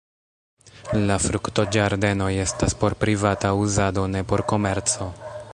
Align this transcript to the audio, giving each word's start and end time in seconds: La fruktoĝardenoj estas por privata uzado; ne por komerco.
La 1.11 1.17
fruktoĝardenoj 1.25 2.31
estas 2.47 2.77
por 2.81 2.97
privata 3.07 3.55
uzado; 3.67 4.11
ne 4.17 4.29
por 4.33 4.49
komerco. 4.55 5.13